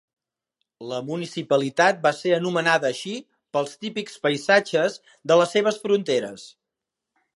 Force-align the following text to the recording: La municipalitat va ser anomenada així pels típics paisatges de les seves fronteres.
La 0.91 1.01
municipalitat 1.09 1.99
va 2.07 2.13
ser 2.21 2.33
anomenada 2.37 2.89
així 2.91 3.13
pels 3.57 3.77
típics 3.85 4.17
paisatges 4.25 4.97
de 5.33 5.39
les 5.43 5.55
seves 5.59 5.79
fronteres. 5.85 6.49